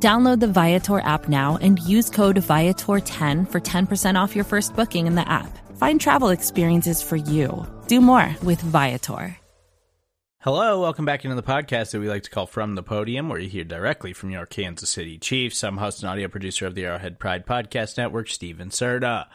Download 0.00 0.38
the 0.38 0.46
Viator 0.46 1.00
app 1.00 1.28
now 1.28 1.58
and 1.60 1.80
use 1.80 2.08
code 2.08 2.36
Viator10 2.36 3.50
for 3.50 3.60
10% 3.60 4.14
off 4.20 4.36
your 4.36 4.44
first 4.44 4.76
booking 4.76 5.08
in 5.08 5.16
the 5.16 5.28
app. 5.28 5.58
Find 5.76 6.00
travel 6.00 6.28
experiences 6.28 7.02
for 7.02 7.16
you. 7.16 7.66
Do 7.88 8.00
more 8.00 8.36
with 8.44 8.60
Viator. 8.60 9.36
Hello, 10.42 10.80
welcome 10.80 11.04
back 11.04 11.24
into 11.24 11.34
the 11.34 11.42
podcast 11.42 11.90
that 11.90 11.98
we 11.98 12.08
like 12.08 12.22
to 12.22 12.30
call 12.30 12.46
From 12.46 12.76
the 12.76 12.82
Podium, 12.82 13.28
where 13.28 13.40
you 13.40 13.48
hear 13.48 13.64
directly 13.64 14.12
from 14.12 14.30
your 14.30 14.46
Kansas 14.46 14.88
City 14.88 15.18
Chiefs. 15.18 15.64
I'm 15.64 15.78
host 15.78 16.00
and 16.00 16.08
audio 16.08 16.28
producer 16.28 16.64
of 16.64 16.76
the 16.76 16.84
Arrowhead 16.84 17.18
Pride 17.18 17.44
Podcast 17.44 17.98
Network, 17.98 18.28
Steven 18.28 18.68
Serta. 18.68 19.26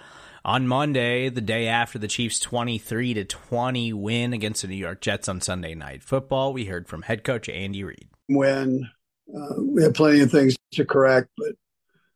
On 0.45 0.66
Monday, 0.66 1.27
the 1.27 1.41
day 1.41 1.68
after 1.68 1.99
the 1.99 2.07
Chiefs' 2.07 2.40
23 2.40 3.16
to 3.16 3.26
20 3.26 3.91
win 3.91 4.32
against 4.32 4.62
the 4.62 4.70
New 4.70 4.76
York 4.76 5.02
Jets 5.02 5.27
on 5.27 5.41
Sunday 5.41 5.76
Night 5.76 6.04
Football, 6.04 6.54
we 6.54 6.66
heard 6.66 6.88
from 6.88 7.02
head 7.02 7.26
coach 7.26 7.49
Andy 7.49 7.84
Reid. 7.84 8.07
When 8.27 8.90
uh, 9.30 9.62
we 9.62 9.84
had 9.84 9.95
plenty 9.95 10.22
of 10.22 10.32
things 10.32 10.55
to 10.73 10.86
correct, 10.86 11.30
but 11.38 11.54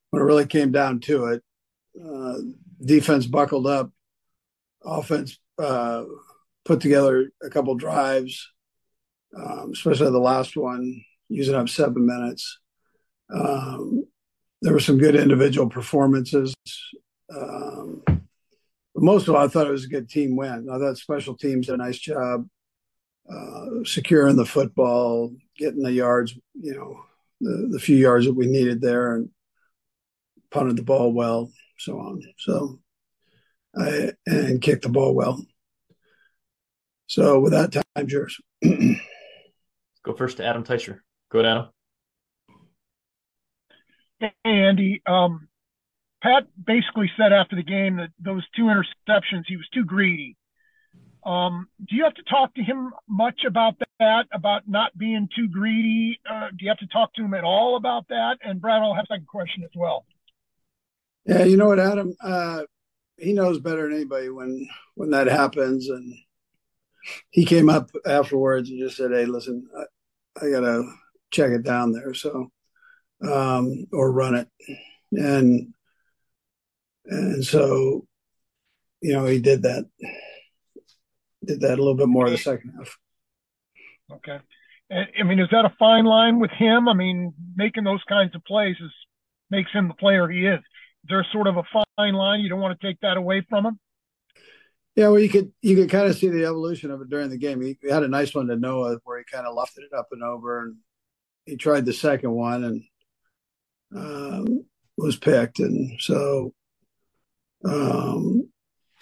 when 0.09 0.21
it 0.21 0.25
really 0.25 0.45
came 0.45 0.71
down 0.71 0.99
to 1.01 1.25
it, 1.25 1.43
uh, 2.03 2.37
defense 2.83 3.25
buckled 3.25 3.67
up, 3.67 3.91
offense 4.83 5.37
uh, 5.59 6.03
put 6.65 6.81
together 6.81 7.31
a 7.43 7.49
couple 7.49 7.75
drives, 7.75 8.51
um, 9.35 9.71
especially 9.73 10.11
the 10.11 10.19
last 10.19 10.55
one, 10.55 11.03
using 11.29 11.55
up 11.55 11.69
seven 11.69 12.05
minutes. 12.05 12.59
Um, 13.33 14.05
there 14.61 14.73
were 14.73 14.79
some 14.79 14.97
good 14.97 15.15
individual 15.15 15.69
performances. 15.69 16.53
Um, 17.35 18.03
but 18.05 19.03
most 19.03 19.27
of 19.27 19.35
all, 19.35 19.45
I 19.45 19.47
thought 19.47 19.67
it 19.67 19.71
was 19.71 19.85
a 19.85 19.89
good 19.89 20.09
team 20.09 20.35
win. 20.35 20.69
I 20.71 20.77
thought 20.77 20.97
special 20.97 21.35
teams 21.35 21.67
did 21.67 21.75
a 21.75 21.77
nice 21.77 21.99
job 21.99 22.47
uh, 23.29 23.83
securing 23.83 24.37
the 24.37 24.45
football, 24.45 25.33
getting 25.57 25.83
the 25.83 25.91
yards, 25.91 26.33
you 26.53 26.75
know, 26.75 27.03
the, 27.41 27.69
the 27.71 27.79
few 27.79 27.97
yards 27.97 28.25
that 28.25 28.33
we 28.33 28.47
needed 28.47 28.81
there, 28.81 29.15
and 29.15 29.29
punted 30.51 30.77
the 30.77 30.83
ball 30.83 31.11
well, 31.11 31.51
so 31.77 31.99
on. 31.99 32.21
So, 32.39 32.79
I, 33.75 34.11
and 34.25 34.61
kicked 34.61 34.83
the 34.83 34.89
ball 34.89 35.13
well. 35.13 35.43
So, 37.07 37.39
with 37.39 37.53
that, 37.53 37.83
time's 37.95 38.11
yours. 38.11 38.39
Go 38.61 40.13
first 40.15 40.37
to 40.37 40.45
Adam 40.45 40.63
Teicher. 40.63 40.99
Go 41.31 41.39
ahead, 41.39 41.51
Adam. 41.51 41.69
Hey, 44.19 44.33
Andy. 44.45 45.01
Um, 45.05 45.47
Pat 46.21 46.47
basically 46.65 47.11
said 47.17 47.31
after 47.31 47.55
the 47.55 47.63
game 47.63 47.97
that 47.97 48.09
those 48.19 48.43
two 48.55 48.63
interceptions, 48.63 49.43
he 49.47 49.57
was 49.57 49.67
too 49.73 49.85
greedy. 49.85 50.35
Um, 51.25 51.67
do 51.85 51.95
you 51.95 52.03
have 52.03 52.15
to 52.15 52.23
talk 52.23 52.55
to 52.55 52.63
him 52.63 52.93
much 53.07 53.41
about 53.45 53.77
that, 53.99 54.25
about 54.31 54.67
not 54.67 54.97
being 54.97 55.27
too 55.35 55.47
greedy? 55.47 56.19
Uh, 56.29 56.49
do 56.49 56.65
you 56.65 56.69
have 56.69 56.79
to 56.79 56.87
talk 56.87 57.13
to 57.15 57.23
him 57.23 57.33
at 57.33 57.43
all 57.43 57.77
about 57.77 58.07
that? 58.09 58.37
And 58.43 58.61
Brad, 58.61 58.81
I'll 58.81 58.93
have 58.93 59.05
a 59.05 59.13
second 59.13 59.27
question 59.27 59.63
as 59.63 59.71
well. 59.75 60.05
Yeah, 61.25 61.43
you 61.43 61.57
know 61.57 61.67
what, 61.67 61.79
Adam? 61.79 62.15
Uh, 62.21 62.63
he 63.17 63.33
knows 63.33 63.59
better 63.59 63.83
than 63.83 63.97
anybody 63.97 64.29
when 64.29 64.67
when 64.95 65.09
that 65.09 65.27
happens, 65.27 65.89
and 65.89 66.13
he 67.29 67.45
came 67.45 67.69
up 67.69 67.89
afterwards 68.05 68.69
and 68.69 68.79
just 68.79 68.97
said, 68.97 69.11
"Hey, 69.11 69.25
listen, 69.25 69.67
I, 69.77 70.45
I 70.45 70.51
gotta 70.51 70.83
check 71.31 71.51
it 71.51 71.63
down 71.63 71.91
there." 71.91 72.13
So, 72.13 72.51
um, 73.21 73.87
or 73.91 74.11
run 74.11 74.35
it, 74.35 74.47
and 75.11 75.73
and 77.05 77.43
so, 77.43 78.05
you 79.01 79.13
know, 79.13 79.25
he 79.25 79.39
did 79.39 79.63
that 79.63 79.85
did 81.43 81.61
that 81.61 81.79
a 81.79 81.81
little 81.81 81.95
bit 81.95 82.07
more 82.07 82.29
the 82.29 82.37
second 82.37 82.73
half. 82.77 82.97
Okay. 84.11 84.39
I 84.89 85.23
mean, 85.23 85.39
is 85.39 85.49
that 85.51 85.65
a 85.65 85.73
fine 85.77 86.05
line 86.05 86.39
with 86.39 86.51
him? 86.51 86.87
I 86.87 86.93
mean, 86.93 87.33
making 87.55 87.83
those 87.83 88.03
kinds 88.07 88.33
of 88.35 88.43
plays 88.45 88.77
is, 88.79 88.91
makes 89.51 89.71
him 89.71 89.89
the 89.89 89.93
player 89.93 90.29
he 90.29 90.45
is. 90.45 90.59
Is 90.59 91.09
there 91.09 91.25
sort 91.31 91.47
of 91.47 91.57
a 91.57 91.63
fine 91.97 92.13
line? 92.13 92.39
You 92.39 92.49
don't 92.49 92.61
want 92.61 92.79
to 92.79 92.87
take 92.87 92.99
that 93.01 93.17
away 93.17 93.45
from 93.49 93.65
him. 93.65 93.79
Yeah, 94.95 95.09
well, 95.09 95.19
you 95.19 95.29
could 95.29 95.51
you 95.61 95.75
could 95.75 95.91
kind 95.91 96.07
of 96.07 96.15
see 96.15 96.29
the 96.29 96.45
evolution 96.45 96.89
of 96.89 97.01
it 97.01 97.09
during 97.09 97.29
the 97.29 97.37
game. 97.37 97.61
He, 97.61 97.77
had 97.87 98.01
a 98.01 98.07
nice 98.07 98.33
one 98.33 98.47
to 98.47 98.55
Noah 98.55 98.97
where 99.03 99.19
he 99.19 99.25
kind 99.31 99.45
of 99.45 99.55
lofted 99.55 99.83
it 99.83 99.95
up 99.95 100.07
and 100.11 100.23
over, 100.23 100.63
and 100.63 100.77
he 101.45 101.55
tried 101.55 101.85
the 101.85 101.93
second 101.93 102.31
one 102.31 102.63
and 102.63 102.83
um, 103.95 104.65
was 104.97 105.15
picked, 105.15 105.59
and 105.59 106.01
so 106.01 106.53
um, 107.63 108.49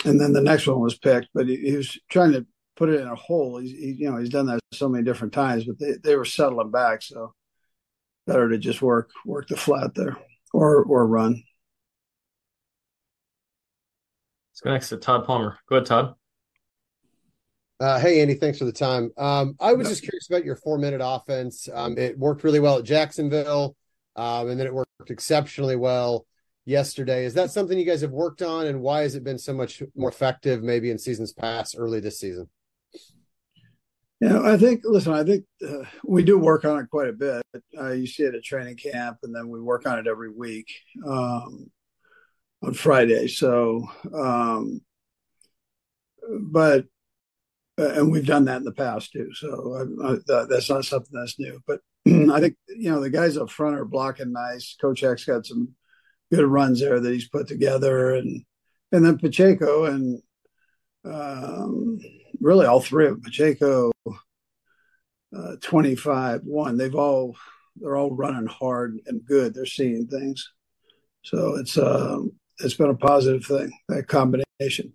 and 0.04 0.20
then 0.20 0.34
the 0.34 0.42
next 0.42 0.68
one 0.68 0.80
was 0.80 0.98
picked, 0.98 1.30
but 1.34 1.48
he, 1.48 1.58
he 1.58 1.76
was 1.78 1.98
trying 2.10 2.34
to 2.34 2.46
put 2.76 2.90
it 2.90 3.02
in 3.02 3.08
a 3.08 3.16
hole. 3.16 3.58
He's, 3.58 3.72
he, 3.72 3.96
you 4.00 4.12
know, 4.12 4.18
he's 4.18 4.30
done 4.30 4.48
that 4.48 4.60
so 4.74 4.90
many 4.90 5.04
different 5.04 5.34
times, 5.34 5.66
but 5.66 5.80
they, 5.80 5.94
they 6.04 6.16
were 6.16 6.26
settling 6.26 6.72
back, 6.72 7.02
so 7.02 7.34
better 8.28 8.50
to 8.50 8.58
just 8.58 8.82
work 8.82 9.12
work 9.26 9.48
the 9.48 9.58
flat 9.58 9.94
there 9.96 10.18
or 10.54 10.84
or 10.84 11.08
run. 11.08 11.44
Let's 14.52 14.62
go 14.62 14.72
next 14.72 14.90
to 14.90 14.98
Todd 14.98 15.26
Palmer. 15.26 15.58
Go 15.68 15.76
ahead, 15.76 15.86
Todd. 15.86 16.16
Uh, 17.80 18.00
hey, 18.00 18.22
Andy, 18.22 18.36
thanks 18.36 18.58
for 18.58 18.64
the 18.64 18.72
time. 18.72 19.12
Um, 19.18 19.56
I 19.60 19.74
was 19.74 19.90
just 19.90 20.04
curious 20.04 20.30
about 20.30 20.46
your 20.46 20.56
four 20.56 20.78
minute 20.78 21.02
offense. 21.04 21.68
Um, 21.74 21.98
it 21.98 22.18
worked 22.18 22.44
really 22.44 22.62
well 22.62 22.78
at 22.78 22.86
Jacksonville, 22.86 23.76
um, 24.16 24.50
and 24.50 24.60
then 24.60 24.66
it 24.66 24.74
worked 24.74 25.10
exceptionally 25.10 25.76
well 25.76 26.26
yesterday. 26.64 27.26
Is 27.26 27.34
that 27.34 27.52
something 27.52 27.78
you 27.78 27.86
guys 27.86 28.00
have 28.00 28.12
worked 28.12 28.42
on, 28.42 28.66
and 28.68 28.82
why 28.82 29.02
has 29.02 29.16
it 29.16 29.26
been 29.26 29.38
so 29.38 29.54
much 29.54 29.84
more 29.94 30.10
effective 30.10 30.64
maybe 30.64 30.90
in 30.90 30.98
seasons 30.98 31.34
past, 31.34 31.76
early 31.78 32.00
this 32.00 32.18
season? 32.18 32.50
Yeah, 34.26 34.42
I 34.42 34.58
think. 34.58 34.82
Listen, 34.84 35.14
I 35.14 35.24
think 35.24 35.46
uh, 35.64 35.84
we 36.04 36.24
do 36.24 36.40
work 36.40 36.66
on 36.66 36.80
it 36.80 36.90
quite 36.90 37.10
a 37.10 37.14
bit. 37.14 37.44
Uh, 37.78 37.92
you 37.92 38.08
see 38.08 38.24
it 38.24 38.34
at 38.34 38.44
training 38.44 38.78
camp, 38.78 39.20
and 39.22 39.36
then 39.36 39.50
we 39.50 39.62
work 39.62 39.86
on 39.86 40.00
it 40.00 40.08
every 40.08 40.32
week 40.32 40.68
um, 41.06 41.70
on 42.64 42.74
Friday. 42.74 43.28
So, 43.28 43.88
um, 44.12 44.82
but 46.42 46.86
uh, 47.78 47.90
and 47.90 48.12
we've 48.12 48.26
done 48.26 48.46
that 48.46 48.58
in 48.58 48.64
the 48.64 48.72
past 48.72 49.12
too. 49.12 49.30
So 49.36 49.94
I, 50.04 50.14
I, 50.14 50.46
that's 50.50 50.72
not 50.72 50.86
something 50.86 51.12
that's 51.14 51.38
new. 51.38 51.62
But 51.68 51.82
I 52.08 52.40
think 52.40 52.56
you 52.68 52.90
know 52.90 53.02
the 53.02 53.12
guys 53.12 53.38
up 53.38 53.52
front 53.52 53.76
are 53.76 53.86
blocking 53.86 54.32
nice. 54.32 54.76
Coach 54.82 55.02
Heck 55.02 55.24
got 55.28 55.46
some 55.46 55.76
good 56.34 56.46
runs 56.46 56.80
there 56.80 57.00
that 57.00 57.14
he's 57.14 57.30
put 57.30 57.48
together, 57.48 58.16
and 58.16 58.44
and 58.92 59.06
then 59.06 59.20
Pacheco 59.20 59.86
and 59.86 60.20
um, 61.04 62.00
really 62.40 62.66
all 62.66 62.80
three 62.80 63.06
of 63.06 63.12
them, 63.12 63.22
Pacheco, 63.22 63.92
uh, 65.36 65.56
twenty 65.62 65.96
five 65.96 66.42
one. 66.44 66.78
They've 66.78 66.96
all 66.96 67.36
they're 67.76 67.98
all 67.98 68.16
running 68.16 68.48
hard 68.48 69.00
and 69.06 69.26
good. 69.26 69.54
They're 69.54 69.66
seeing 69.66 70.08
things, 70.08 70.52
so 71.24 71.56
it's 71.58 71.78
um, 71.78 72.32
it's 72.60 72.76
been 72.76 72.90
a 72.90 72.96
positive 72.96 73.46
thing 73.46 73.72
that 73.90 74.08
combination. 74.08 74.94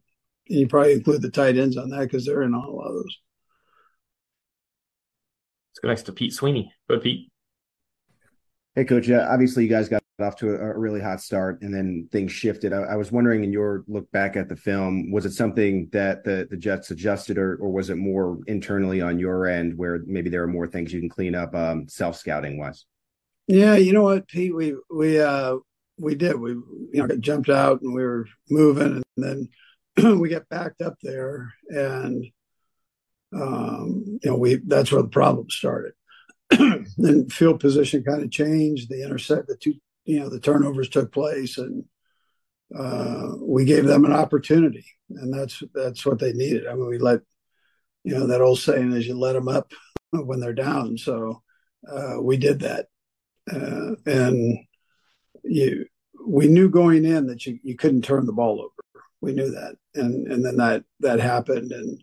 And 0.48 0.58
you 0.60 0.66
probably 0.66 0.94
include 0.94 1.22
the 1.22 1.30
tight 1.30 1.58
ends 1.58 1.76
on 1.76 1.90
that 1.90 2.00
because 2.00 2.24
they're 2.24 2.42
in 2.42 2.54
on 2.54 2.64
a 2.64 2.70
lot 2.70 2.88
of 2.88 2.94
those. 2.94 3.18
Let's 5.70 5.78
go 5.82 5.88
next 5.88 6.02
to 6.04 6.12
Pete 6.12 6.32
Sweeney. 6.32 6.72
Go 6.88 6.94
ahead, 6.94 7.04
Pete. 7.04 7.30
Hey, 8.74 8.84
coach. 8.84 9.06
Yeah, 9.06 9.28
obviously, 9.30 9.64
you 9.64 9.70
guys 9.70 9.88
got 9.88 9.99
off 10.22 10.36
to 10.36 10.50
a, 10.50 10.70
a 10.70 10.78
really 10.78 11.00
hot 11.00 11.20
start 11.20 11.62
and 11.62 11.74
then 11.74 12.08
things 12.10 12.32
shifted. 12.32 12.72
I, 12.72 12.82
I, 12.82 12.96
was 12.96 13.12
wondering, 13.12 13.44
in 13.44 13.52
your 13.52 13.84
look 13.88 14.10
back 14.12 14.36
at 14.36 14.48
the 14.48 14.56
film, 14.56 15.10
was 15.10 15.26
it 15.26 15.32
something 15.32 15.88
that 15.92 16.24
the, 16.24 16.46
the 16.50 16.56
Jets 16.56 16.90
adjusted, 16.90 17.38
or, 17.38 17.56
or 17.56 17.70
was 17.70 17.90
it 17.90 17.96
more 17.96 18.38
internally 18.46 19.00
on 19.00 19.18
your 19.18 19.46
end 19.46 19.76
where 19.76 20.00
maybe 20.06 20.30
there 20.30 20.42
are 20.42 20.48
more 20.48 20.66
things 20.66 20.92
you 20.92 21.00
can 21.00 21.08
clean 21.08 21.34
up 21.34 21.54
um, 21.54 21.88
self 21.88 22.16
scouting 22.16 22.58
wise? 22.58 22.84
Yeah, 23.46 23.76
you 23.76 23.92
know 23.92 24.02
what, 24.02 24.28
Pete, 24.28 24.54
we 24.54 24.76
we 24.94 25.20
uh, 25.20 25.56
we 25.98 26.14
did. 26.14 26.36
We 26.36 26.50
you 26.52 26.90
know 26.94 27.08
jumped 27.16 27.48
out 27.48 27.82
and 27.82 27.92
we 27.92 28.02
were 28.02 28.26
moving, 28.48 29.02
and 29.16 29.48
then 29.96 30.18
we 30.20 30.28
get 30.28 30.48
backed 30.48 30.80
up 30.82 30.94
there, 31.02 31.52
and 31.68 32.24
um, 33.34 34.20
you 34.22 34.30
know 34.30 34.36
we 34.36 34.56
that's 34.66 34.92
where 34.92 35.02
the 35.02 35.08
problem 35.08 35.50
started. 35.50 35.92
then 36.96 37.28
field 37.28 37.60
position 37.60 38.02
kind 38.02 38.22
of 38.22 38.30
changed. 38.30 38.88
The 38.88 39.02
intersect 39.02 39.48
the 39.48 39.56
two 39.56 39.74
you 40.10 40.20
know 40.20 40.28
the 40.28 40.40
turnovers 40.40 40.88
took 40.88 41.12
place 41.12 41.58
and 41.58 41.84
uh, 42.76 43.32
we 43.40 43.64
gave 43.64 43.84
them 43.84 44.04
an 44.04 44.12
opportunity. 44.12 44.86
And 45.10 45.32
that's 45.32 45.62
that's 45.74 46.04
what 46.06 46.18
they 46.18 46.32
needed. 46.32 46.66
I 46.66 46.74
mean 46.74 46.86
we 46.86 46.98
let 46.98 47.20
you 48.04 48.14
know 48.14 48.26
that 48.26 48.40
old 48.40 48.58
saying 48.58 48.92
is 48.92 49.06
you 49.06 49.18
let 49.18 49.34
them 49.34 49.48
up 49.48 49.72
when 50.10 50.40
they're 50.40 50.52
down. 50.52 50.98
So 50.98 51.42
uh, 51.90 52.20
we 52.20 52.36
did 52.36 52.60
that. 52.60 52.86
Uh, 53.52 53.96
and 54.06 54.58
you 55.44 55.86
we 56.24 56.48
knew 56.48 56.68
going 56.68 57.04
in 57.04 57.26
that 57.28 57.46
you, 57.46 57.58
you 57.62 57.76
couldn't 57.76 58.02
turn 58.02 58.26
the 58.26 58.32
ball 58.32 58.60
over. 58.60 59.04
We 59.20 59.32
knew 59.32 59.50
that, 59.50 59.76
and 59.94 60.30
and 60.30 60.44
then 60.44 60.56
that 60.56 60.84
that 61.00 61.20
happened, 61.20 61.72
and 61.72 62.02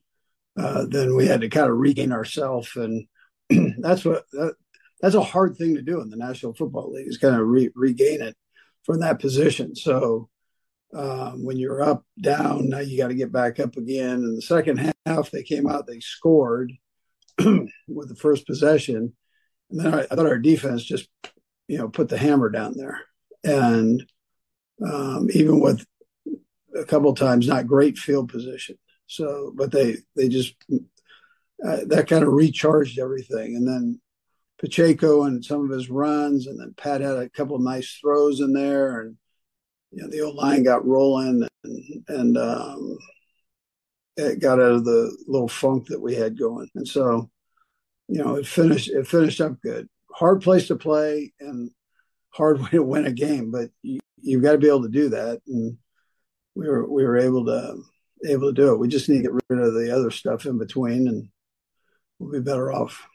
uh, 0.57 0.85
then 0.89 1.15
we 1.15 1.25
had 1.27 1.41
to 1.41 1.49
kind 1.49 1.69
of 1.69 1.77
regain 1.77 2.11
ourselves, 2.11 2.75
and 2.75 3.07
that's 3.79 4.05
what 4.05 4.25
that, 4.33 4.55
that's 5.01 5.15
a 5.15 5.21
hard 5.21 5.57
thing 5.57 5.75
to 5.75 5.81
do 5.81 6.01
in 6.01 6.09
the 6.09 6.17
National 6.17 6.53
Football 6.53 6.91
League 6.91 7.07
is 7.07 7.17
kind 7.17 7.35
of 7.35 7.47
re- 7.47 7.71
regain 7.75 8.21
it 8.21 8.35
from 8.83 9.01
that 9.01 9.19
position. 9.19 9.75
So 9.75 10.29
um, 10.93 11.43
when 11.43 11.57
you're 11.57 11.83
up, 11.83 12.03
down, 12.19 12.69
now 12.69 12.79
you 12.79 12.97
got 12.97 13.09
to 13.09 13.15
get 13.15 13.31
back 13.31 13.59
up 13.59 13.77
again. 13.77 14.15
In 14.23 14.35
the 14.35 14.41
second 14.41 14.93
half, 15.05 15.29
they 15.29 15.43
came 15.43 15.67
out, 15.67 15.85
they 15.85 15.99
scored 15.99 16.71
with 17.37 18.09
the 18.09 18.15
first 18.15 18.47
possession, 18.47 19.13
and 19.69 19.79
then 19.79 19.93
I, 19.93 20.01
I, 20.01 20.15
thought 20.15 20.25
our 20.25 20.39
defense 20.39 20.83
just, 20.83 21.09
you 21.67 21.77
know, 21.77 21.89
put 21.89 22.09
the 22.09 22.17
hammer 22.17 22.49
down 22.49 22.75
there, 22.77 23.01
and 23.43 24.03
um, 24.83 25.27
even 25.33 25.59
with 25.59 25.85
a 26.75 26.85
couple 26.85 27.13
times 27.13 27.47
not 27.47 27.67
great 27.67 27.97
field 27.97 28.29
position. 28.29 28.77
So, 29.07 29.51
but 29.55 29.71
they 29.71 29.97
they 30.15 30.29
just 30.29 30.55
uh, 31.65 31.79
that 31.87 32.07
kind 32.07 32.23
of 32.23 32.33
recharged 32.33 32.97
everything, 32.97 33.55
and 33.55 33.67
then 33.67 34.01
Pacheco 34.59 35.23
and 35.23 35.43
some 35.43 35.63
of 35.63 35.69
his 35.69 35.89
runs, 35.89 36.47
and 36.47 36.59
then 36.59 36.73
Pat 36.77 37.01
had 37.01 37.15
a 37.15 37.29
couple 37.29 37.55
of 37.55 37.61
nice 37.61 37.97
throws 38.01 38.39
in 38.39 38.53
there, 38.53 39.01
and 39.01 39.17
you 39.91 40.03
know 40.03 40.09
the 40.09 40.21
old 40.21 40.35
line 40.35 40.63
got 40.63 40.85
rolling, 40.85 41.47
and 41.63 42.03
and 42.07 42.37
um, 42.37 42.97
it 44.15 44.39
got 44.39 44.59
out 44.59 44.71
of 44.71 44.85
the 44.85 45.15
little 45.27 45.47
funk 45.47 45.87
that 45.87 46.01
we 46.01 46.15
had 46.15 46.37
going, 46.37 46.69
and 46.75 46.87
so 46.87 47.29
you 48.07 48.23
know 48.23 48.35
it 48.35 48.47
finished 48.47 48.89
it 48.89 49.07
finished 49.07 49.41
up 49.41 49.61
good. 49.61 49.87
Hard 50.11 50.41
place 50.41 50.67
to 50.67 50.75
play 50.75 51.33
and 51.39 51.69
hard 52.29 52.59
way 52.61 52.69
to 52.71 52.83
win 52.83 53.05
a 53.05 53.11
game, 53.11 53.51
but 53.51 53.69
you, 53.83 53.99
you've 54.21 54.43
got 54.43 54.53
to 54.53 54.57
be 54.57 54.67
able 54.67 54.83
to 54.83 54.89
do 54.89 55.09
that, 55.09 55.41
and 55.47 55.77
we 56.55 56.67
were 56.67 56.89
we 56.89 57.03
were 57.03 57.17
able 57.17 57.45
to 57.45 57.83
able 58.25 58.47
to 58.49 58.53
do 58.53 58.73
it. 58.73 58.79
We 58.79 58.87
just 58.87 59.07
need 59.09 59.23
to 59.23 59.29
get 59.29 59.43
rid 59.49 59.59
of 59.59 59.75
the 59.75 59.95
other 59.95 60.09
stuff 60.09 60.47
in 60.47 60.57
between, 60.57 61.07
and 61.07 61.29
we'll 62.17 62.31
be 62.31 62.39
better 62.39 62.71
off. 62.71 63.07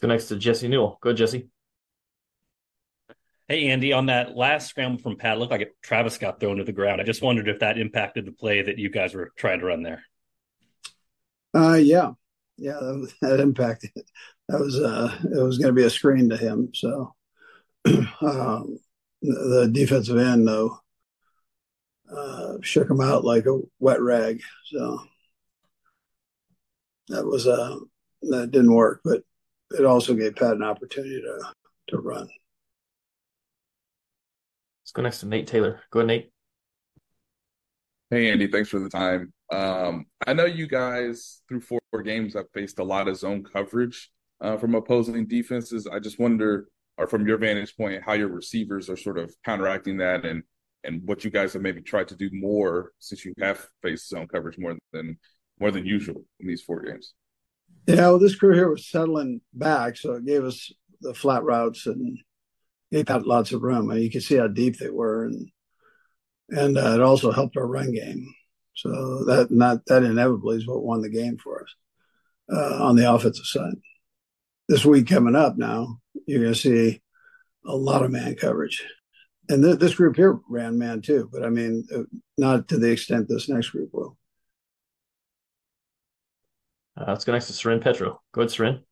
Let's 0.00 0.06
go 0.06 0.14
next 0.14 0.28
to 0.28 0.36
Jesse 0.36 0.66
Newell. 0.66 0.98
Go, 1.02 1.12
Jesse. 1.12 1.50
Hey, 3.48 3.68
Andy, 3.68 3.92
on 3.92 4.06
that 4.06 4.34
last 4.34 4.70
scramble 4.70 4.98
from 4.98 5.18
Pat, 5.18 5.38
looked 5.38 5.50
like 5.50 5.60
it, 5.60 5.76
Travis 5.82 6.16
got 6.16 6.40
thrown 6.40 6.56
to 6.56 6.64
the 6.64 6.72
ground. 6.72 7.02
I 7.02 7.04
just 7.04 7.20
wondered 7.20 7.48
if 7.48 7.58
that 7.58 7.76
impacted 7.76 8.24
the 8.24 8.32
play 8.32 8.62
that 8.62 8.78
you 8.78 8.88
guys 8.88 9.12
were 9.12 9.30
trying 9.36 9.60
to 9.60 9.66
run 9.66 9.82
there. 9.82 10.02
Uh, 11.54 11.74
yeah, 11.74 12.12
yeah, 12.56 12.78
that, 12.80 13.12
that 13.20 13.40
impacted. 13.40 13.90
That 14.48 14.60
was 14.60 14.80
uh, 14.80 15.18
it 15.22 15.42
was 15.42 15.58
going 15.58 15.68
to 15.68 15.78
be 15.78 15.84
a 15.84 15.90
screen 15.90 16.30
to 16.30 16.38
him. 16.38 16.70
So 16.72 17.14
um, 17.84 18.78
the 19.20 19.68
defensive 19.70 20.16
end 20.16 20.48
though 20.48 20.78
uh, 22.10 22.54
shook 22.62 22.88
him 22.88 23.02
out 23.02 23.22
like 23.22 23.44
a 23.44 23.60
wet 23.78 24.00
rag. 24.00 24.40
So 24.64 25.02
that 27.08 27.26
was 27.26 27.46
uh, 27.46 27.76
that 28.22 28.50
didn't 28.50 28.72
work, 28.72 29.02
but 29.04 29.24
it 29.70 29.84
also 29.84 30.14
gave 30.14 30.36
Pat 30.36 30.52
an 30.52 30.62
opportunity 30.62 31.20
to 31.20 31.38
to 31.88 31.98
run. 31.98 32.28
Let's 34.82 34.92
go 34.92 35.02
next 35.02 35.20
to 35.20 35.26
Nate 35.26 35.46
Taylor. 35.46 35.80
Go 35.90 36.00
ahead, 36.00 36.08
Nate. 36.08 36.30
Hey 38.10 38.30
Andy, 38.30 38.48
thanks 38.48 38.68
for 38.68 38.80
the 38.80 38.88
time. 38.88 39.32
Um, 39.52 40.06
I 40.26 40.32
know 40.32 40.44
you 40.44 40.66
guys 40.66 41.42
through 41.48 41.60
four 41.60 41.80
games 42.02 42.34
have 42.34 42.46
faced 42.52 42.78
a 42.80 42.84
lot 42.84 43.06
of 43.06 43.16
zone 43.16 43.44
coverage 43.44 44.10
uh, 44.40 44.56
from 44.56 44.74
opposing 44.74 45.26
defenses. 45.26 45.86
I 45.86 46.00
just 46.00 46.18
wonder, 46.18 46.68
or 46.98 47.06
from 47.06 47.26
your 47.26 47.38
vantage 47.38 47.76
point, 47.76 48.02
how 48.02 48.14
your 48.14 48.28
receivers 48.28 48.90
are 48.90 48.96
sort 48.96 49.18
of 49.18 49.32
counteracting 49.44 49.98
that, 49.98 50.24
and 50.24 50.42
and 50.82 51.02
what 51.06 51.24
you 51.24 51.30
guys 51.30 51.52
have 51.52 51.62
maybe 51.62 51.82
tried 51.82 52.08
to 52.08 52.16
do 52.16 52.30
more 52.32 52.92
since 52.98 53.24
you 53.24 53.32
have 53.40 53.64
faced 53.82 54.08
zone 54.08 54.26
coverage 54.26 54.58
more 54.58 54.76
than 54.92 55.18
more 55.60 55.70
than 55.70 55.86
usual 55.86 56.24
in 56.40 56.48
these 56.48 56.62
four 56.62 56.80
games. 56.82 57.14
Yeah, 57.86 57.96
well, 57.96 58.18
this 58.18 58.36
crew 58.36 58.54
here 58.54 58.70
was 58.70 58.86
settling 58.86 59.40
back, 59.52 59.96
so 59.96 60.14
it 60.14 60.26
gave 60.26 60.44
us 60.44 60.72
the 61.00 61.14
flat 61.14 61.42
routes 61.42 61.86
and 61.86 62.18
gave 62.92 63.10
out 63.10 63.26
lots 63.26 63.52
of 63.52 63.62
room. 63.62 63.90
And 63.90 64.02
you 64.02 64.10
could 64.10 64.22
see 64.22 64.36
how 64.36 64.48
deep 64.48 64.78
they 64.78 64.90
were, 64.90 65.24
and 65.24 65.48
and 66.50 66.78
uh, 66.78 66.94
it 66.94 67.00
also 67.00 67.32
helped 67.32 67.56
our 67.56 67.66
run 67.66 67.92
game. 67.92 68.26
So 68.74 69.24
that 69.24 69.50
not 69.50 69.86
that 69.86 70.02
inevitably 70.02 70.58
is 70.58 70.66
what 70.66 70.84
won 70.84 71.02
the 71.02 71.08
game 71.08 71.36
for 71.38 71.62
us 71.62 71.74
uh, 72.52 72.84
on 72.84 72.96
the 72.96 73.12
offensive 73.12 73.46
side. 73.46 73.74
This 74.68 74.84
week 74.84 75.08
coming 75.08 75.34
up 75.34 75.56
now, 75.56 75.98
you're 76.26 76.42
going 76.42 76.54
to 76.54 76.58
see 76.58 77.02
a 77.66 77.74
lot 77.74 78.04
of 78.04 78.10
man 78.10 78.36
coverage, 78.36 78.84
and 79.48 79.62
th- 79.62 79.78
this 79.78 79.94
group 79.94 80.16
here 80.16 80.38
ran 80.48 80.78
man 80.78 81.02
too, 81.02 81.28
but 81.32 81.44
I 81.44 81.48
mean, 81.48 81.86
uh, 81.94 82.02
not 82.38 82.68
to 82.68 82.78
the 82.78 82.90
extent 82.90 83.28
this 83.28 83.48
next 83.48 83.70
group 83.70 83.90
will. 83.92 84.16
Uh, 87.00 87.04
let's 87.08 87.24
go 87.24 87.32
next 87.32 87.46
to 87.46 87.52
Soren 87.52 87.80
Petro. 87.80 88.20
Go 88.32 88.42
ahead, 88.42 88.50
Soren. 88.50 88.84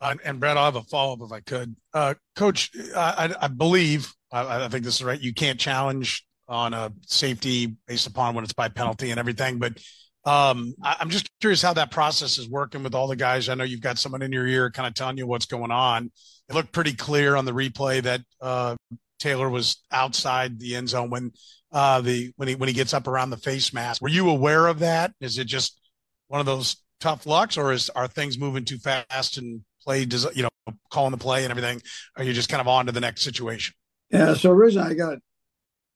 Uh, 0.00 0.14
and 0.24 0.38
Brad, 0.38 0.56
I'll 0.56 0.66
have 0.66 0.76
a 0.76 0.82
follow 0.82 1.14
up 1.14 1.20
if 1.22 1.32
I 1.32 1.40
could. 1.40 1.74
Uh, 1.92 2.14
Coach, 2.36 2.70
I, 2.94 3.34
I 3.40 3.48
believe, 3.48 4.12
I, 4.30 4.64
I, 4.64 4.68
think 4.68 4.84
this 4.84 4.96
is 4.96 5.04
right. 5.04 5.20
You 5.20 5.32
can't 5.32 5.58
challenge 5.58 6.24
on 6.48 6.74
a 6.74 6.92
safety 7.06 7.76
based 7.88 8.06
upon 8.06 8.34
when 8.34 8.44
it's 8.44 8.52
by 8.52 8.68
penalty 8.68 9.10
and 9.10 9.18
everything. 9.18 9.58
But 9.58 9.78
um, 10.24 10.74
I, 10.82 10.96
am 11.00 11.08
just 11.08 11.28
curious 11.40 11.62
how 11.62 11.72
that 11.74 11.90
process 11.90 12.38
is 12.38 12.48
working 12.48 12.82
with 12.82 12.94
all 12.94 13.08
the 13.08 13.16
guys. 13.16 13.48
I 13.48 13.54
know 13.54 13.64
you've 13.64 13.80
got 13.80 13.98
someone 13.98 14.22
in 14.22 14.32
your 14.32 14.46
ear 14.46 14.70
kind 14.70 14.86
of 14.86 14.94
telling 14.94 15.16
you 15.16 15.26
what's 15.26 15.46
going 15.46 15.70
on. 15.70 16.10
It 16.48 16.54
looked 16.54 16.72
pretty 16.72 16.92
clear 16.92 17.34
on 17.34 17.44
the 17.44 17.52
replay 17.52 18.02
that 18.02 18.20
uh, 18.40 18.76
Taylor 19.18 19.48
was 19.48 19.82
outside 19.90 20.60
the 20.60 20.76
end 20.76 20.90
zone 20.90 21.10
when 21.10 21.32
uh, 21.72 22.00
the 22.00 22.32
when 22.36 22.48
he 22.48 22.54
when 22.54 22.68
he 22.68 22.74
gets 22.74 22.92
up 22.94 23.08
around 23.08 23.30
the 23.30 23.36
face 23.36 23.72
mask. 23.72 24.02
Were 24.02 24.08
you 24.08 24.28
aware 24.28 24.66
of 24.66 24.80
that? 24.80 25.12
Is 25.20 25.38
it 25.38 25.46
just 25.46 25.80
one 26.28 26.40
of 26.40 26.46
those 26.46 26.76
tough 27.00 27.26
lucks, 27.26 27.56
or 27.56 27.72
is 27.72 27.90
are 27.90 28.08
things 28.08 28.38
moving 28.38 28.64
too 28.64 28.78
fast 28.78 29.38
and 29.38 29.62
play, 29.82 30.04
does 30.04 30.26
you 30.34 30.42
know, 30.42 30.74
calling 30.90 31.12
the 31.12 31.18
play 31.18 31.44
and 31.44 31.50
everything? 31.50 31.80
Are 32.16 32.24
you 32.24 32.32
just 32.32 32.48
kind 32.48 32.60
of 32.60 32.68
on 32.68 32.86
to 32.86 32.92
the 32.92 33.00
next 33.00 33.22
situation? 33.22 33.74
Yeah. 34.10 34.34
So 34.34 34.50
originally 34.50 34.90
I 34.90 34.94
got 34.94 35.18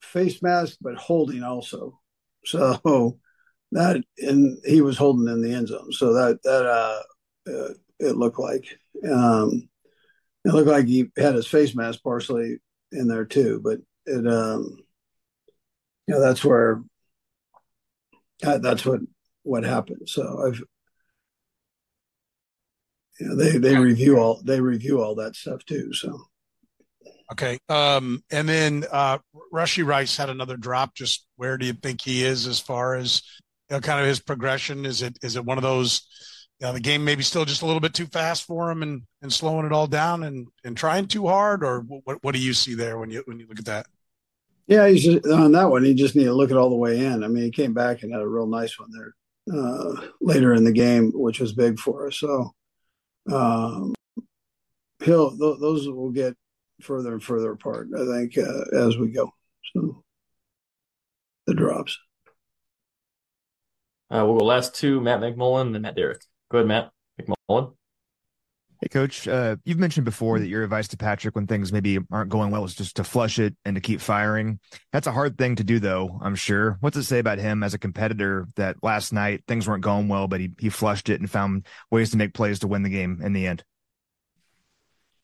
face 0.03 0.43
mask, 0.43 0.77
but 0.81 0.97
holding 0.97 1.43
also. 1.43 2.01
So 2.45 3.19
that 3.73 4.03
and 4.19 4.59
he 4.65 4.81
was 4.81 4.97
holding 4.97 5.29
in 5.29 5.43
the 5.43 5.55
end 5.55 5.69
zone. 5.69 5.93
So 5.93 6.15
that 6.15 6.43
that 6.45 6.67
uh, 6.67 7.03
uh 7.51 7.75
it 7.99 8.17
looked 8.17 8.39
like 8.39 8.65
um, 9.11 9.69
it 10.45 10.53
looked 10.53 10.69
like 10.69 10.87
he 10.87 11.11
had 11.17 11.35
his 11.35 11.47
face 11.47 11.75
mask 11.75 12.03
partially 12.03 12.59
in 12.93 13.09
there 13.09 13.27
too. 13.27 13.61
But 13.63 13.79
it 14.07 14.27
um, 14.27 14.77
you 16.07 16.15
know 16.15 16.21
that's 16.21 16.45
where 16.45 16.83
that's 18.41 18.87
what 18.87 19.01
what 19.43 19.65
happened. 19.65 20.09
So 20.09 20.47
I've 20.47 20.63
you 23.21 23.29
know, 23.29 23.37
they 23.37 23.59
they 23.59 23.77
review 23.77 24.19
all 24.19 24.41
they 24.43 24.61
review 24.61 25.03
all 25.03 25.15
that 25.17 25.37
stuff 25.37 25.65
too. 25.65 25.93
So 25.93 26.23
okay, 27.33 27.59
um, 27.69 28.25
and 28.31 28.49
then 28.49 28.85
uh, 28.91 29.19
Rashee 29.53 29.85
Rice 29.85 30.17
had 30.17 30.31
another 30.31 30.57
drop. 30.57 30.95
Just 30.95 31.27
where 31.37 31.59
do 31.59 31.67
you 31.67 31.75
think 31.75 32.01
he 32.03 32.25
is 32.25 32.47
as 32.47 32.61
far 32.61 32.95
as 32.95 33.23
you 33.69 33.77
know, 33.77 33.81
kind 33.81 34.01
of 34.01 34.07
his 34.07 34.21
progression? 34.21 34.87
Is 34.87 35.03
it 35.03 35.19
is 35.23 35.37
it 35.37 35.45
one 35.45 35.59
of 35.59 35.63
those? 35.63 36.07
You 36.61 36.67
know, 36.67 36.73
the 36.75 36.81
game 36.81 37.07
maybe 37.07 37.23
still 37.23 37.47
just 37.47 37.63
a 37.63 37.67
little 37.67 37.81
bit 37.81 37.95
too 37.95 38.07
fast 38.07 38.45
for 38.47 38.71
him 38.71 38.83
and 38.83 39.03
and 39.23 39.33
slowing 39.33 39.67
it 39.67 39.73
all 39.73 39.87
down 39.87 40.23
and 40.23 40.49
and 40.65 40.77
trying 40.77 41.07
too 41.07 41.27
hard, 41.27 41.63
or 41.63 41.81
what 41.81 42.23
what 42.23 42.35
do 42.35 42.41
you 42.41 42.55
see 42.55 42.75
there 42.75 42.99
when 42.99 43.11
you 43.11 43.23
when 43.27 43.39
you 43.39 43.47
look 43.47 43.59
at 43.59 43.67
that? 43.67 43.87
Yeah, 44.67 44.87
he's 44.89 45.05
just, 45.05 45.27
on 45.27 45.53
that 45.53 45.69
one. 45.71 45.85
He 45.85 45.95
just 45.95 46.15
need 46.15 46.25
to 46.25 46.33
look 46.33 46.51
it 46.51 46.57
all 46.57 46.71
the 46.71 46.77
way 46.77 47.05
in. 47.05 47.25
I 47.25 47.29
mean, 47.29 47.43
he 47.43 47.51
came 47.51 47.75
back 47.75 48.03
and 48.03 48.13
had 48.13 48.23
a 48.23 48.29
real 48.29 48.47
nice 48.47 48.79
one 48.79 48.91
there 48.93 49.15
uh, 49.53 50.07
later 50.21 50.55
in 50.55 50.65
the 50.65 50.73
game, 50.73 51.13
which 51.15 51.41
was 51.41 51.53
big 51.53 51.79
for 51.79 52.09
us. 52.09 52.19
So 52.19 52.53
um, 53.31 53.95
he'll 55.05 55.31
th- 55.31 55.61
those 55.61 55.89
will 55.89 56.11
get 56.11 56.35
further 56.81 57.13
and 57.13 57.23
further 57.23 57.53
apart. 57.53 57.89
I 57.95 58.05
think 58.05 58.39
uh, 58.39 58.77
as 58.77 58.97
we 58.97 59.09
go. 59.09 59.31
So 59.75 60.03
the 61.47 61.55
drops. 61.55 61.99
Uh, 64.11 64.25
we'll 64.27 64.39
go 64.39 64.45
last 64.45 64.75
two, 64.75 65.01
Matt 65.01 65.21
McMullen 65.21 65.75
and 65.75 65.83
Matt 65.83 65.95
Derrick. 65.95 66.23
Go 66.51 66.59
ahead, 66.59 66.69
Matt 66.69 66.91
McMullen. 67.21 67.75
Hey, 68.81 68.89
coach. 68.89 69.29
Uh, 69.29 69.57
you've 69.65 69.79
mentioned 69.79 70.07
before 70.07 70.39
that 70.39 70.49
your 70.49 70.65
advice 70.65 70.89
to 70.89 70.97
Patrick 70.97 71.37
when 71.37 71.47
things 71.47 71.71
maybe 71.71 71.99
aren't 72.11 72.31
going 72.31 72.51
well 72.51 72.65
is 72.65 72.75
just 72.75 72.97
to 72.97 73.05
flush 73.05 73.39
it 73.39 73.55
and 73.67 73.75
to 73.75 73.81
keep 73.81 74.01
firing. 74.01 74.59
That's 74.91 75.07
a 75.07 75.13
hard 75.13 75.37
thing 75.37 75.57
to 75.57 75.65
do, 75.65 75.81
though, 75.81 76.19
I'm 76.23 76.35
sure. 76.35 76.79
What's 76.81 76.97
it 76.97 77.03
say 77.03 77.19
about 77.19 77.39
him 77.39 77.63
as 77.63 77.75
a 77.75 77.79
competitor 77.79 78.49
that 78.57 78.77
last 78.83 79.13
night 79.13 79.45
things 79.47 79.69
weren't 79.69 79.83
going 79.83 80.09
well, 80.09 80.29
but 80.29 80.41
he, 80.41 80.53
he 80.59 80.71
flushed 80.71 81.11
it 81.11 81.21
and 81.21 81.31
found 81.31 81.67
ways 81.91 82.13
to 82.13 82.17
make 82.17 82.33
plays 82.33 82.61
to 82.61 82.69
win 82.69 82.83
the 82.83 82.89
game 82.89 83.21
in 83.23 83.35
the 83.35 83.47
end? 83.47 83.65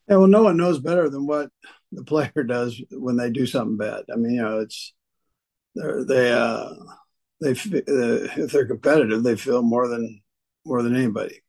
Yeah, 0.07 0.17
well, 0.17 0.27
no 0.27 0.43
one 0.43 0.59
knows 0.59 0.79
better 0.79 1.09
than 1.09 1.27
what 1.27 1.49
the 1.93 2.05
player 2.05 2.45
does 2.47 2.79
when 2.91 3.17
they 3.17 3.31
do 3.31 3.47
something 3.47 3.79
bad. 3.79 4.05
I 4.13 4.17
mean, 4.17 4.35
you 4.35 4.43
know, 4.43 4.61
it's 4.61 4.93
they're, 5.75 6.05
they 6.05 6.31
uh, 6.31 6.75
they 7.41 7.53
uh, 7.53 8.29
if 8.37 8.53
they're 8.53 8.67
competitive, 8.67 9.23
they 9.23 9.37
feel 9.37 9.63
more 9.63 9.89
than 9.89 10.21
more 10.67 10.83
than 10.83 10.95
anybody. 10.95 11.41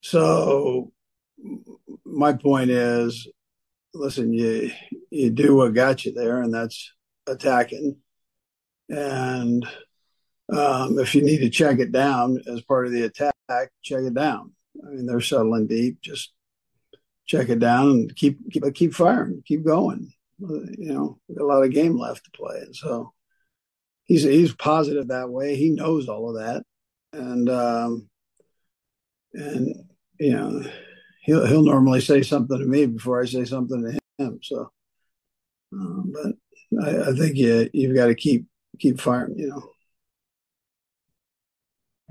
So 0.00 0.92
my 2.04 2.32
point 2.32 2.70
is 2.70 3.28
listen, 3.94 4.32
you 4.32 4.70
you 5.10 5.30
do 5.30 5.56
what 5.56 5.74
got 5.74 6.04
you 6.04 6.12
there, 6.12 6.42
and 6.42 6.52
that's 6.52 6.92
attacking. 7.26 7.96
And 8.88 9.66
um, 10.52 10.98
if 10.98 11.14
you 11.14 11.22
need 11.22 11.38
to 11.38 11.50
check 11.50 11.78
it 11.78 11.92
down 11.92 12.42
as 12.46 12.62
part 12.62 12.86
of 12.86 12.92
the 12.92 13.02
attack, 13.02 13.34
check 13.82 14.02
it 14.02 14.14
down. 14.14 14.52
I 14.84 14.90
mean, 14.90 15.06
they're 15.06 15.20
settling 15.20 15.66
deep. 15.66 16.00
Just 16.00 16.32
check 17.26 17.48
it 17.48 17.58
down 17.58 17.90
and 17.90 18.16
keep 18.16 18.38
keep 18.50 18.64
keep 18.74 18.94
firing, 18.94 19.42
keep 19.44 19.64
going. 19.64 20.12
You 20.38 20.94
know, 20.94 21.18
a 21.38 21.44
lot 21.44 21.62
of 21.62 21.72
game 21.72 21.98
left 21.98 22.24
to 22.24 22.30
play, 22.30 22.60
and 22.60 22.74
so 22.74 23.12
he's 24.04 24.22
he's 24.22 24.54
positive 24.54 25.08
that 25.08 25.30
way. 25.30 25.56
He 25.56 25.70
knows 25.70 26.08
all 26.08 26.30
of 26.30 26.42
that, 26.42 26.64
and 27.12 27.48
um, 27.50 28.08
and 29.34 29.89
you 30.20 30.32
know 30.32 30.62
he'll 31.22 31.46
he'll 31.46 31.64
normally 31.64 32.00
say 32.00 32.22
something 32.22 32.58
to 32.58 32.66
me 32.66 32.86
before 32.86 33.20
I 33.20 33.26
say 33.26 33.44
something 33.44 33.82
to 33.82 34.24
him. 34.24 34.38
So, 34.42 34.70
um, 35.72 36.12
but 36.12 36.84
I, 36.84 37.10
I 37.10 37.12
think 37.14 37.36
you 37.36 37.68
you've 37.72 37.96
got 37.96 38.06
to 38.06 38.14
keep 38.14 38.46
keep 38.78 39.00
firing. 39.00 39.38
You 39.38 39.48
know. 39.48 39.70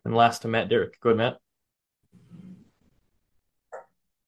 And 0.05 0.15
last 0.15 0.41
to 0.41 0.47
Matt 0.47 0.69
Derrick. 0.69 0.99
Go 1.01 1.09
ahead, 1.09 1.17
Matt. 1.17 1.37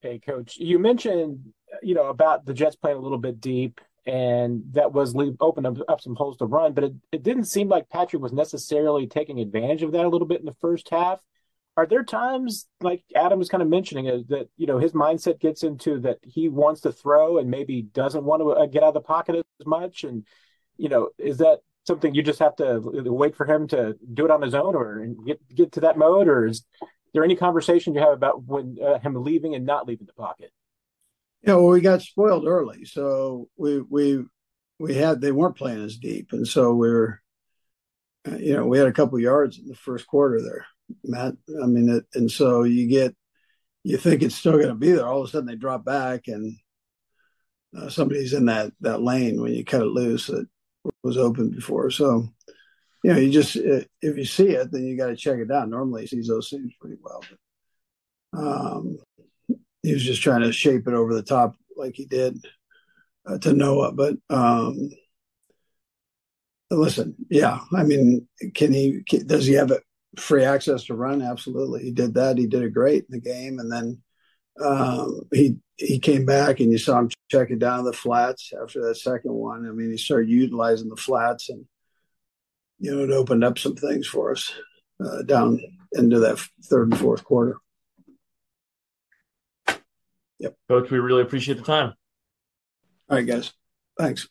Hey, 0.02 0.20
Coach. 0.20 0.58
You 0.58 0.80
mentioned 0.80 1.54
you 1.82 1.96
know 1.96 2.08
about 2.08 2.46
the 2.46 2.54
Jets 2.54 2.76
playing 2.76 2.98
a 2.98 3.02
little 3.02 3.18
bit 3.18 3.42
deep, 3.42 3.82
and 4.06 4.64
that 4.74 4.94
was 4.94 5.16
leave, 5.16 5.38
open 5.40 5.66
up, 5.66 5.78
up 5.88 6.02
some 6.02 6.16
holes 6.16 6.38
to 6.38 6.46
run. 6.46 6.74
But 6.74 6.84
it, 6.84 6.94
it 7.12 7.24
didn't 7.24 7.46
seem 7.46 7.68
like 7.68 7.90
Patrick 7.90 8.22
was 8.22 8.34
necessarily 8.34 9.08
taking 9.08 9.40
advantage 9.40 9.82
of 9.82 9.92
that 9.94 10.06
a 10.06 10.10
little 10.10 10.28
bit 10.28 10.40
in 10.40 10.46
the 10.46 10.56
first 10.62 10.90
half 10.90 11.20
are 11.78 11.86
there 11.86 12.04
times 12.04 12.68
like 12.82 13.04
Adam 13.16 13.40
was 13.40 13.50
kind 13.50 13.64
of 13.64 13.70
mentioning 13.70 14.10
uh, 14.10 14.20
that 14.30 14.50
you 14.58 14.68
know 14.68 14.78
his 14.78 14.92
mindset 14.92 15.40
gets 15.40 15.64
into 15.64 16.00
that 16.02 16.20
he 16.24 16.50
wants 16.50 16.82
to 16.82 16.92
throw 16.92 17.38
and 17.38 17.50
maybe 17.50 17.82
doesn't 17.82 18.26
want 18.26 18.42
to 18.42 18.50
uh, 18.52 18.66
get 18.66 18.84
out 18.84 18.90
of 18.90 18.94
the 18.94 19.02
pocket 19.02 19.36
as 19.36 19.66
much? 19.66 20.04
And 20.04 20.26
you 20.78 20.90
know 20.90 21.10
is 21.18 21.38
that 21.38 21.60
something 21.88 22.14
you 22.14 22.24
just 22.24 22.40
have 22.40 22.56
to 22.58 22.80
wait 22.84 23.36
for 23.36 23.46
him 23.46 23.68
to 23.70 23.96
do 24.14 24.26
it 24.26 24.32
on 24.32 24.42
his 24.42 24.54
own 24.54 24.76
or 24.76 25.06
get 25.26 25.40
get 25.56 25.72
to 25.74 25.80
that 25.82 25.98
mode? 25.98 26.28
Or 26.28 26.46
is 26.46 26.66
there 27.14 27.24
any 27.24 27.36
conversation 27.36 27.94
you 27.94 28.02
have 28.02 28.14
about 28.14 28.44
when 28.44 28.78
uh, 28.84 29.00
him 29.00 29.16
leaving 29.16 29.56
and 29.56 29.66
not 29.66 29.88
leaving 29.88 30.08
the 30.08 30.14
pocket? 30.14 30.52
Yeah 31.42 31.56
well 31.56 31.70
we 31.70 31.82
got 31.82 32.02
spoiled 32.02 32.46
early. 32.48 32.84
So 32.86 33.48
we 33.56 33.82
we 33.82 34.26
we 34.78 34.96
had 34.96 35.22
they 35.22 35.32
weren't 35.32 35.58
playing 35.58 35.84
as 35.84 35.98
deep. 35.98 36.34
And 36.34 36.48
so 36.48 36.74
we 36.74 36.90
were 36.90 37.22
uh, 38.30 38.36
you 38.36 38.58
know 38.58 38.66
we 38.66 38.78
had 38.78 38.88
a 38.88 38.94
couple 38.94 39.18
yards 39.20 39.58
in 39.58 39.68
the 39.68 39.76
first 39.76 40.06
quarter 40.06 40.42
there 40.42 40.66
Matt. 41.04 41.34
I 41.62 41.66
mean, 41.66 41.90
it, 41.90 42.06
and 42.14 42.30
so 42.30 42.64
you 42.64 42.88
get, 42.88 43.16
you 43.84 43.98
think 43.98 44.22
it's 44.22 44.36
still 44.36 44.54
going 44.54 44.68
to 44.68 44.76
be 44.76 44.92
there. 44.92 45.08
All 45.08 45.22
of 45.22 45.28
a 45.28 45.32
sudden, 45.32 45.48
they 45.48 45.56
drop 45.56 45.84
back, 45.84 46.28
and 46.28 46.56
uh, 47.76 47.90
somebody's 47.90 48.34
in 48.34 48.46
that 48.46 48.72
that 48.82 49.02
lane 49.02 49.42
when 49.42 49.54
you 49.54 49.66
cut 49.66 49.82
it 49.82 49.86
loose 49.86 50.28
that 50.28 50.48
was 51.04 51.18
open 51.18 51.50
before. 51.50 51.90
So, 51.90 52.28
you 53.04 53.14
know, 53.14 53.20
you 53.20 53.32
just 53.32 53.56
uh, 53.56 53.84
if 54.02 54.18
you 54.18 54.26
see 54.26 54.50
it, 54.50 54.72
then 54.72 54.86
you 54.86 54.98
got 54.98 55.08
to 55.08 55.16
check 55.16 55.40
it 55.40 55.48
down. 55.48 55.70
Normally, 55.70 56.02
he 56.02 56.08
sees 56.08 56.28
those 56.28 56.50
things 56.50 56.72
pretty 56.80 56.98
well. 57.02 57.24
But, 58.32 58.40
um, 58.40 58.98
he 59.84 59.94
was 59.94 60.04
just 60.04 60.22
trying 60.22 60.42
to 60.42 60.52
shape 60.52 60.88
it 60.88 60.94
over 60.94 61.14
the 61.14 61.24
top 61.24 61.56
like 61.76 61.96
he 61.96 62.06
did 62.06 62.46
uh, 63.26 63.38
to 63.40 63.54
Noah, 63.54 63.92
but. 63.92 64.16
Um, 64.30 64.92
listen, 66.74 67.14
yeah, 67.30 67.60
I 67.76 67.84
mean, 67.84 68.30
can 68.54 68.72
he? 68.72 69.04
Can, 69.06 69.28
does 69.28 69.46
he 69.46 69.56
have 69.56 69.72
it? 69.72 69.84
Free 70.18 70.44
access 70.44 70.86
to 70.86 70.94
run. 70.94 71.22
Absolutely, 71.22 71.84
he 71.84 71.92
did 71.92 72.14
that. 72.16 72.38
He 72.38 72.48
did 72.48 72.64
it 72.64 72.74
great 72.74 73.06
in 73.10 73.12
the 73.12 73.20
game, 73.20 73.60
and 73.60 73.72
then 73.72 74.02
um, 74.64 75.22
he 75.32 75.58
he 75.78 76.00
came 76.00 76.26
back, 76.26 76.60
and 76.60 76.72
you 76.72 76.78
saw 76.78 77.00
him 77.00 77.10
checking 77.30 77.60
down 77.60 77.86
the 77.86 77.94
flats 77.94 78.52
after 78.62 78.86
that 78.88 78.96
second 78.96 79.34
one. 79.34 79.68
I 79.68 79.72
mean, 79.72 79.92
he 79.92 79.98
started 79.98 80.30
utilizing 80.30 80.90
the 80.90 80.96
flats, 80.96 81.50
and 81.50 81.66
you 82.80 82.96
know, 82.96 83.04
it 83.04 83.12
opened 83.12 83.44
up 83.44 83.58
some 83.58 83.76
things 83.76 84.08
for 84.08 84.32
us 84.32 84.52
uh, 85.04 85.22
down 85.24 85.60
into 85.94 86.20
that 86.20 86.40
third 86.66 86.92
and 86.92 87.00
fourth 87.00 87.24
quarter. 87.24 87.58
Yep, 90.40 90.56
coach, 90.68 90.90
we 90.90 91.00
really 91.00 91.22
appreciate 91.22 91.58
the 91.58 91.64
time. 91.64 91.94
All 93.10 93.18
right, 93.18 93.28
guys. 93.28 93.54
Thanks. 93.98 94.28